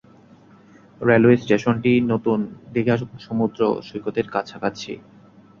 Railway 1.01 1.37
স্টেশনটি 1.37 1.91
নতুন 2.11 2.39
দীঘা 2.73 2.95
সমুদ্র 3.19 3.59
সৈকতের 3.87 4.27
কাছাকাছি। 4.29 4.91